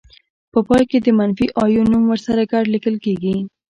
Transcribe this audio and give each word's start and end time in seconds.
په 0.51 0.59
پای 0.67 0.83
کې 0.89 0.97
د 1.01 1.07
منفي 1.19 1.47
آیون 1.63 1.87
نوم 1.91 2.03
ورسره 2.11 2.41
ګډ 2.51 2.65
لیکل 2.73 2.95
کیږي. 3.05 3.35